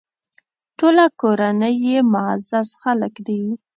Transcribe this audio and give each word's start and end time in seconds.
ټوله 0.77 1.05
کورنۍ 1.21 1.75
یې 1.87 1.97
معزز 2.13 2.69
خلک 2.81 3.13
دي. 3.27 3.41